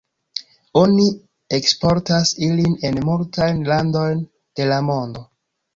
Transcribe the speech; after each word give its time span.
Oni 0.79 1.05
eksportas 1.59 2.33
ilin 2.49 2.75
en 2.91 3.01
multajn 3.11 3.65
landojn 3.73 4.29
de 4.61 4.73
la 4.75 4.85
mondo. 4.93 5.29